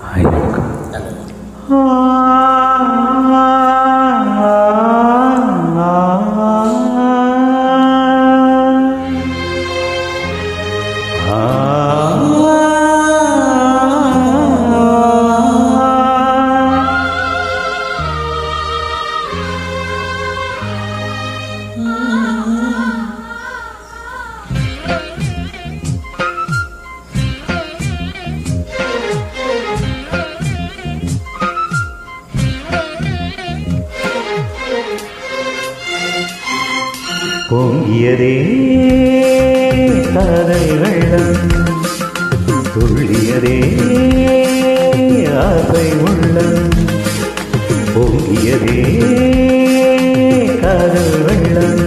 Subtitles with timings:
[0.00, 0.24] はい。
[37.48, 38.34] பொங்கியதே
[40.14, 41.40] கதை வெள்ளம்
[42.74, 43.56] துள்ளியதே
[45.42, 46.62] ஆசை உள்ளம்
[47.94, 48.78] பொங்கியதே
[50.62, 51.84] காதல் வெள்ளம்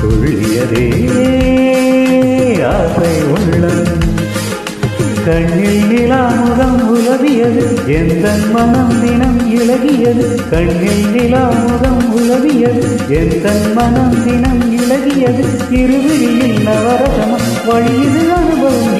[0.00, 0.86] துள்ளியதே
[2.72, 3.86] ஆசை உள்ளம்
[5.26, 7.66] கண்ணில் நிலாமுகம் உலவியது
[7.98, 9.89] எந்த மனம் தினம் இழகியது
[10.50, 18.96] கண்ணில் நிலாமுகம் உலவியது என் தன் மனம் தினம் இழகியது இருவிழியில் நவரசமம் வழியில் அனுபவம்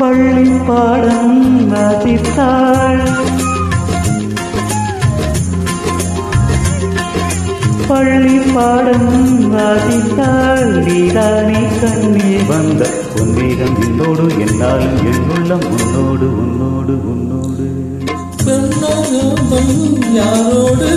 [0.00, 3.02] பள்ளி பாடம் வாசித்தாள்.
[7.88, 10.84] பள்ளி பாடம் வாசித்தாள்.
[10.84, 17.68] நீதானே கண்ணில் வந்த உன்மேகம் என்னோடு என்னாலும் என்னுள்ளம் உன்னோடு உன்னோடு உன்னோடு.
[20.14, 20.88] யாரோடு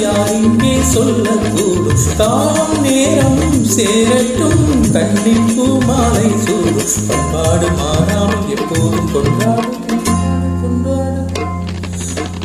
[0.00, 2.04] யார் இங்கே சொல்லக்கூடும்.
[2.18, 9.80] காலம் நேரம் சேரட்டும் கண்ணிப்பு மாலை சூடும் பண்பாடு மாறாமல் எப்போதும் கொண்டாடும்.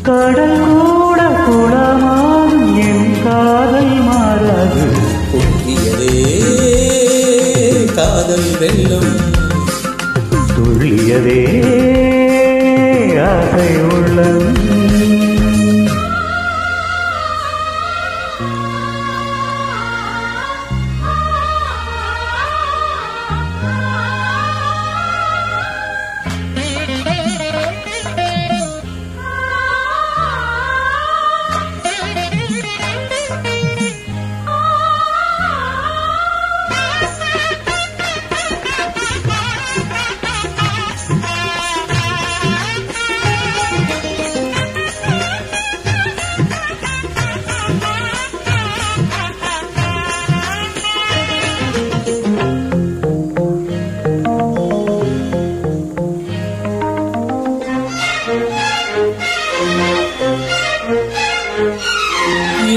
[0.07, 4.85] கடல் கூட குளமாகும் என் காதல் மாறாது.
[5.31, 6.16] பொங்கியதே
[7.95, 9.11] காதல் வெள்ளம்
[10.55, 11.41] துள்ளியதே
[13.27, 14.45] ஆசை உள்ளம்.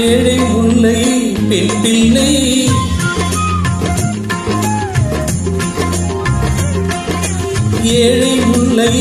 [0.01, 0.99] ஏழை உன்னை
[1.49, 2.29] பெண் பிள்ளை.
[7.83, 8.91] ஏழை உள்ளை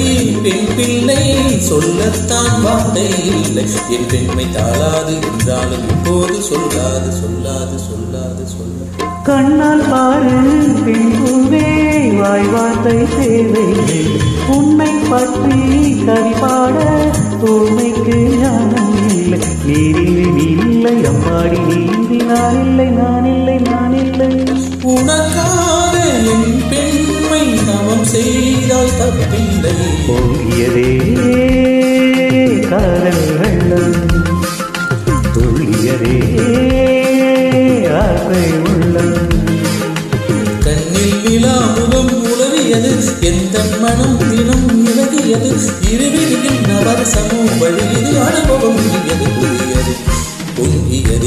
[0.42, 1.22] பெண் பிள்ளை
[1.58, 3.64] சொல்லத்தான் வார்த்தை இல்லை.
[3.90, 8.78] என் பெண்மை தாளாது என்றாலும் இப்போது சொல்லாது சொல்லாது சொல்லாது சொல்ல
[9.22, 10.36] கண்ணால் பாரு
[10.84, 11.66] பின்புவே
[12.12, 14.02] வாய் வார்த்தை தேவையில்லை.
[14.48, 15.60] உன்னை பற்றி
[16.06, 16.76] கரிபாட பாட
[17.50, 18.18] உண்மைக்கு
[20.80, 24.28] இல்லை அம்மாடி நீதி நான் இல்லை நான் இல்லை நான் இல்லை.
[24.92, 25.96] உனக்காக
[26.32, 29.74] என் பெண்மை தவம் செய்தால் தப்பில்லை.
[30.06, 30.86] பொங்கியதே
[32.70, 33.98] காதல் வெள்ளம்
[35.34, 36.16] துள்ளியதே
[37.98, 39.14] ஆசை உள்ளம்.
[40.64, 42.94] கண்ணில் நிலா முகம் உளவியது
[43.32, 45.52] எந்த மனம் தினம் இலகியது
[45.92, 49.94] இருவிழியில் நவரசமும் வழியது அனுபவம் புதியது
[50.60, 51.19] todo